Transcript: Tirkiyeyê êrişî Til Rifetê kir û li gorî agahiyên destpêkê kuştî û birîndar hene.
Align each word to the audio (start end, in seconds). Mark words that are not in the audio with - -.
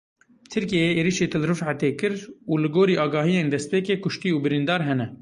Tirkiyeyê 0.51 0.91
êrişî 0.99 1.25
Til 1.31 1.43
Rifetê 1.51 1.89
kir 1.99 2.15
û 2.51 2.53
li 2.61 2.69
gorî 2.75 2.95
agahiyên 3.05 3.47
destpêkê 3.53 3.95
kuştî 4.03 4.29
û 4.35 4.37
birîndar 4.43 4.81
hene. 4.89 5.07